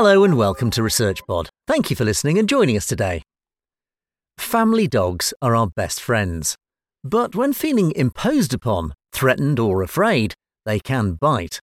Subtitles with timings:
[0.00, 1.48] Hello and welcome to ResearchPod.
[1.66, 3.20] Thank you for listening and joining us today.
[4.38, 6.54] Family dogs are our best friends.
[7.02, 10.34] But when feeling imposed upon, threatened, or afraid,
[10.64, 11.58] they can bite.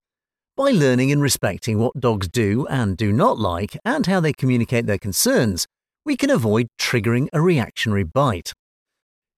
[0.57, 4.87] By learning and respecting what dogs do and do not like and how they communicate
[4.87, 5.69] their concerns,
[6.05, 8.53] we can avoid triggering a reactionary bite.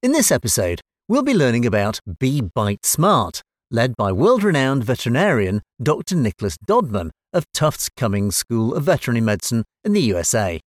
[0.03, 5.63] In this episode, we'll be learning about Be Bite Smart, led by world renowned veterinarian
[5.83, 6.17] Dr.
[6.17, 10.61] Nicholas Dodman of Tufts Cummings School of Veterinary Medicine in the USA.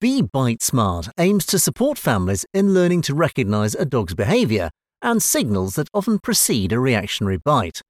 [0.00, 4.70] Be Bite Smart aims to support families in learning to recognize a dog's behavior
[5.02, 7.82] and signals that often precede a reactionary bite.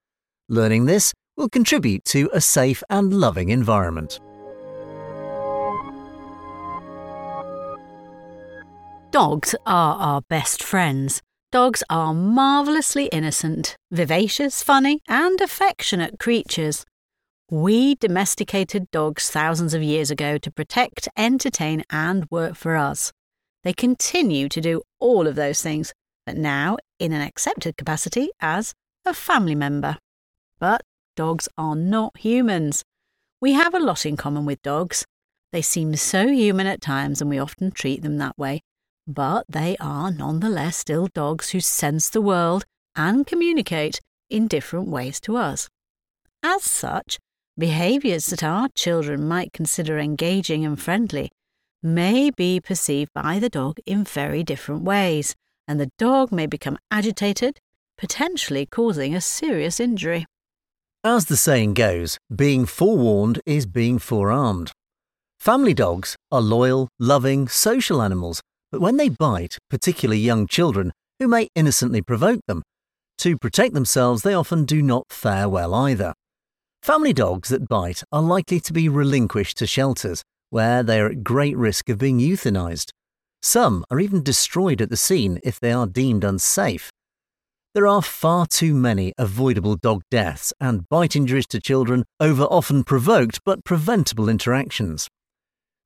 [0.49, 4.19] Learning this will contribute to a safe and loving environment.
[9.11, 11.23] Dogs are our best friends.
[11.53, 16.87] Dogs are marvellously innocent, vivacious, funny, and affectionate creatures.
[17.51, 23.13] We domesticated dogs thousands of years ago to protect, entertain, and work for us.
[23.65, 25.93] They continue to do all of those things,
[26.25, 28.73] but now in an accepted capacity as
[29.05, 29.99] a family member.
[30.59, 30.81] But
[31.17, 32.83] dogs are not humans.
[33.43, 35.05] We have a lot in common with dogs.
[35.53, 38.63] They seem so human at times, and we often treat them that way.
[39.07, 42.65] But they are nonetheless still dogs who sense the world
[42.95, 44.01] and communicate
[44.31, 45.69] in different ways to us.
[46.43, 47.19] As such,
[47.59, 51.31] behaviours that our children might consider engaging and friendly
[51.83, 55.35] may be perceived by the dog in very different ways,
[55.67, 57.59] and the dog may become agitated,
[57.99, 60.25] potentially causing a serious injury.
[61.03, 64.71] As the saying goes, being forewarned is being forearmed.
[65.41, 68.41] Family dogs are loyal, loving, social animals,
[68.73, 72.63] but when they bite, particularly young children who may innocently provoke them,
[73.19, 76.15] to protect themselves they often do not fare well either.
[76.83, 81.23] Family dogs that bite are likely to be relinquished to shelters, where they are at
[81.23, 82.91] great risk of being euthanized.
[83.43, 86.91] Some are even destroyed at the scene if they are deemed unsafe.
[87.75, 92.85] There are far too many avoidable dog deaths and bite injuries to children over often
[92.85, 95.09] provoked but preventable interactions.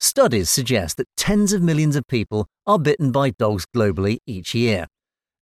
[0.01, 4.87] Studies suggest that tens of millions of people are bitten by dogs globally each year.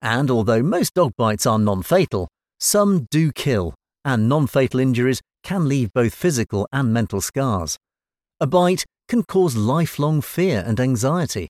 [0.01, 2.29] And although most dog bites are non fatal,
[2.61, 7.79] some do kill, and non fatal injuries can leave both physical and mental scars.
[8.41, 11.49] A bite can cause lifelong fear and anxiety.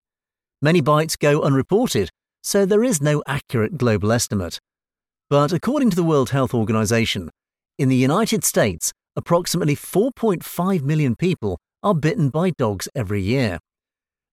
[0.63, 2.11] Many bites go unreported,
[2.43, 4.59] so there is no accurate global estimate.
[5.29, 7.31] But according to the World Health Organization,
[7.79, 13.61] in the United States, approximately 4.5 million people are bitten by dogs every year.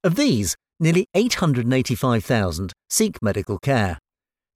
[0.04, 4.00] Of these, nearly 885,000 seek medical care.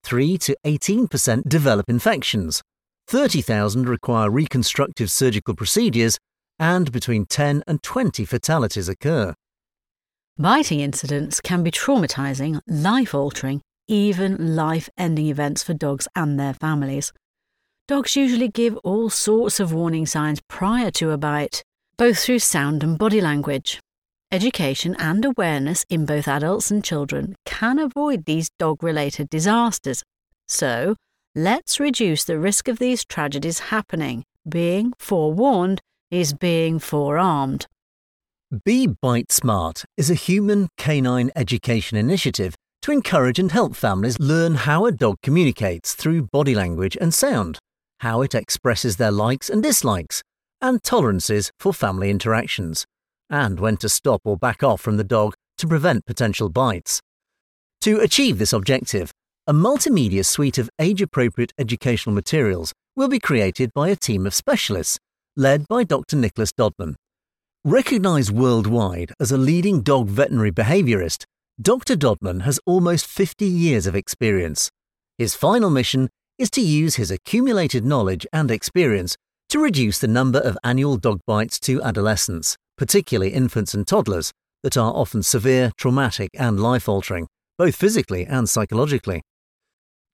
[0.04, 2.62] 3 to 18% develop infections.
[3.08, 6.18] 30,000 require reconstructive surgical procedures,
[6.58, 9.34] and between 10 and 20 fatalities occur.
[10.38, 16.54] Biting incidents can be traumatizing, life altering, even life ending events for dogs and their
[16.54, 17.14] families.
[17.88, 21.64] Dogs usually give all sorts of warning signs prior to a bite,
[21.98, 23.80] both through sound and body language.
[24.32, 30.04] Education and awareness in both adults and children can avoid these dog related disasters.
[30.48, 30.96] So,
[31.36, 34.24] let's reduce the risk of these tragedies happening.
[34.48, 37.68] Being forewarned is being forearmed.
[38.64, 44.56] Be Bite Smart is a human canine education initiative to encourage and help families learn
[44.56, 47.58] how a dog communicates through body language and sound,
[48.02, 50.22] how it expresses their likes and dislikes,
[50.62, 52.86] and tolerances for family interactions,
[53.30, 57.02] and when to stop or back off from the dog to prevent potential bites.
[57.82, 59.12] To achieve this objective,
[59.48, 64.34] a multimedia suite of age appropriate educational materials will be created by a team of
[64.34, 64.98] specialists
[65.36, 66.16] led by Dr.
[66.16, 66.96] Nicholas Dodman.
[67.64, 71.26] Recognised worldwide as a leading dog veterinary behaviourist,
[71.62, 71.96] Dr.
[71.96, 74.70] Dodman has almost 50 years of experience.
[75.18, 79.16] His final mission is to use his accumulated knowledge and experience
[79.50, 84.32] to reduce the number of annual dog bites to adolescents, particularly infants and toddlers,
[84.64, 87.28] that are often severe, traumatic, and life altering,
[87.58, 89.22] both physically and psychologically.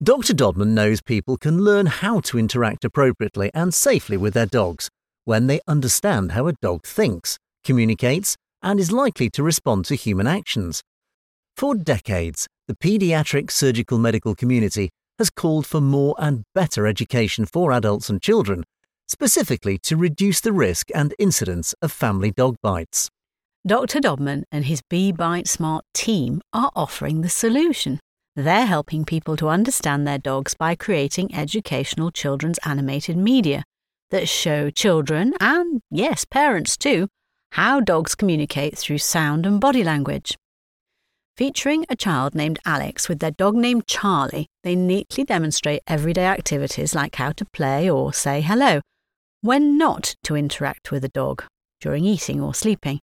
[0.04, 0.34] Dr.
[0.34, 4.90] Dodman knows people can learn how to interact appropriately and safely with their dogs
[5.26, 10.28] when they understand how a dog thinks, communicates, and is likely to respond to human
[10.28, 10.82] actions.
[11.56, 14.90] For decades, the paediatric surgical medical community
[15.20, 18.64] has called for more and better education for adults and children,
[19.12, 23.10] specifically to reduce the risk and incidence of family dog bites.
[23.68, 24.00] Dr.
[24.00, 28.00] Dodman and his Be Bite Smart team are offering the solution.
[28.36, 33.64] They're helping people to understand their dogs by creating educational children's animated media
[34.10, 37.08] that show children, and yes, parents too,
[37.52, 40.38] How Dogs Communicate Through Sound and Body Language.
[41.38, 46.96] Featuring a child named Alex with their dog named Charlie, they neatly demonstrate everyday activities
[46.96, 48.82] like how to play or say hello,
[49.42, 51.44] when not to interact with a dog
[51.80, 53.00] during eating or sleeping,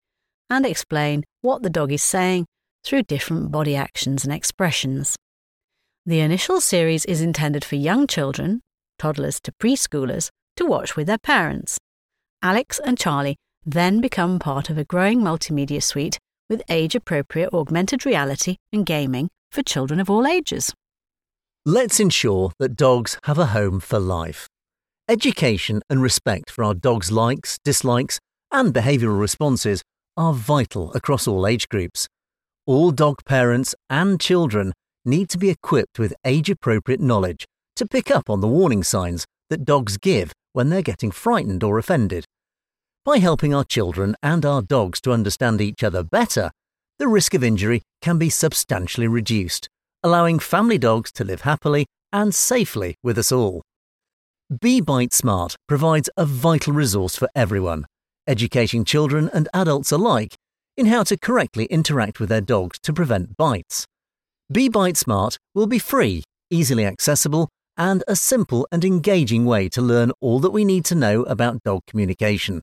[0.50, 2.47] and explain what the dog is saying
[2.85, 5.17] through different body actions and expressions.
[6.05, 8.61] The initial series is intended for young children,
[8.99, 11.79] toddlers to preschoolers, to watch with their parents.
[12.43, 16.19] Alex and Charlie then become part of a growing multimedia suite
[16.49, 20.73] with age appropriate augmented reality and gaming for children of all ages.
[21.65, 24.47] Let's ensure that dogs have a home for life.
[25.08, 28.19] Education and respect for our dogs' likes, dislikes,
[28.50, 29.85] and behavioural responses
[30.17, 32.08] are vital across all age groups.
[32.67, 34.73] All dog parents and children
[35.05, 37.44] need to be equipped with age appropriate knowledge
[37.76, 41.79] to pick up on the warning signs that dogs give when they're getting frightened or
[41.79, 42.25] offended.
[43.05, 46.50] By helping our children and our dogs to understand each other better,
[46.99, 49.69] the risk of injury can be substantially reduced,
[50.03, 53.62] allowing family dogs to live happily and safely with us all.
[54.60, 57.84] Be Bite Smart provides a vital resource for everyone,
[58.28, 60.37] educating children and adults alike
[60.76, 63.87] in how to correctly interact with their dogs to prevent bites.
[64.52, 69.82] Be Bite Smart will be free, easily accessible, and a simple and engaging way to
[69.82, 72.62] learn all that we need to know about dog communication.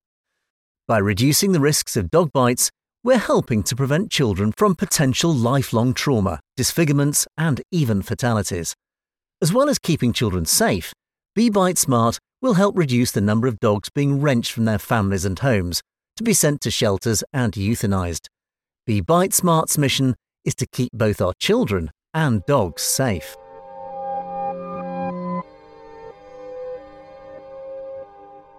[0.88, 2.72] By reducing the risks of dog bites,
[3.04, 8.74] we're helping to prevent children from potential lifelong trauma, disfigurements, and even fatalities.
[9.42, 10.94] As well as keeping children safe,
[11.36, 15.26] Be Bite Smart will help reduce the number of dogs being wrenched from their families
[15.26, 15.82] and homes
[16.16, 18.28] to be sent to shelters and euthanized.
[18.86, 20.16] Be Bite Smart's mission
[20.46, 23.36] is to keep both our children and dogs safe.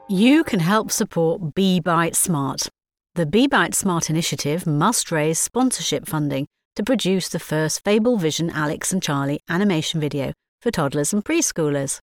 [0.09, 2.69] You can help support Be Bite Smart.
[3.15, 8.51] The Be Bite Smart initiative must raise sponsorship funding to produce the first Fable Vision
[8.51, 12.01] Alex and Charlie animation video for toddlers and preschoolers.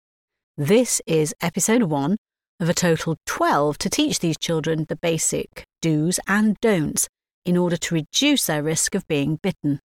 [0.56, 2.17] This is episode one
[2.58, 7.08] of a total 12 to teach these children the basic do's and don'ts
[7.47, 9.81] in order to reduce their risk of being bitten.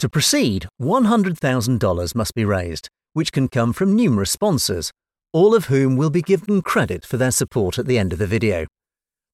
[0.00, 4.90] To proceed, $100,000 must be raised, which can come from numerous sponsors,
[5.32, 8.26] all of whom will be given credit for their support at the end of the
[8.26, 8.66] video.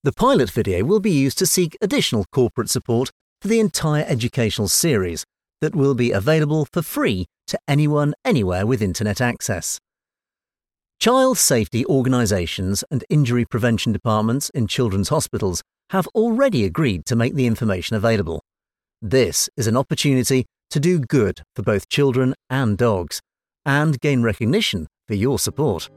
[0.03, 3.11] The pilot video will be used to seek additional corporate support
[3.41, 5.25] for the entire educational series
[5.63, 9.79] that will be available for free to anyone anywhere with internet access.
[10.99, 17.35] Child safety organisations and injury prevention departments in children's hospitals have already agreed to make
[17.35, 18.43] the information available.
[19.03, 23.21] This is an opportunity to do good for both children and dogs
[23.65, 25.89] and gain recognition for your support.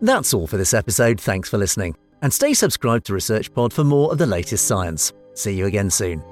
[0.00, 1.20] That's all for this episode.
[1.20, 1.96] Thanks for listening.
[2.22, 5.12] And stay subscribed to ResearchPod for more of the latest science.
[5.34, 6.24] See you again soon.